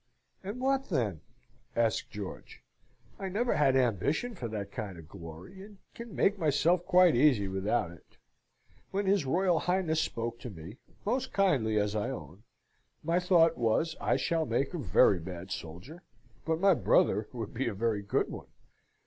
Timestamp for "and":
0.43-0.59, 5.61-5.77, 16.47-16.59